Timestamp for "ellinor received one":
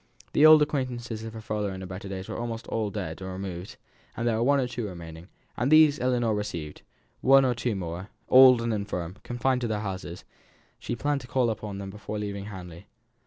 5.99-7.45